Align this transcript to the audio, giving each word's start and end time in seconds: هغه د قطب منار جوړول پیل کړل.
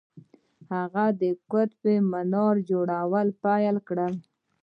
هغه 0.73 1.05
د 1.21 1.23
قطب 1.51 1.83
منار 2.11 2.55
جوړول 2.69 3.27
پیل 3.43 3.75
کړل. 3.87 4.13